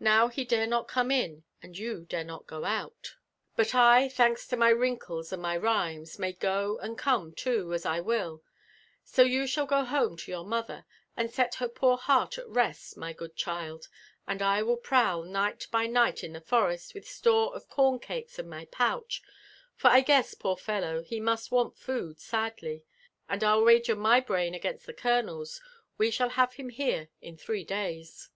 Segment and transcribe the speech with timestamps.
[0.00, 3.16] Now ht dare not come In, and you^are not go out:
[3.54, 7.74] but I, thanks to my wrinkles and my rhy thes, may go, and come too,
[7.74, 8.42] as I WilL
[9.14, 10.86] 80 you shall go home to your mother,
[11.18, 13.86] and set her poor heart at rest, my good chiM;
[14.26, 18.64] and I will prowl ni^t by night in the forest^ with stolwof ooro'KriikBS in my
[18.64, 19.20] potteh«
[19.78, 22.84] ^for I guess, poor fellow^ hk must want food sadly;
[23.28, 25.60] and I'll wager my brain against the colooers
[25.98, 28.30] we shall have him here in three days."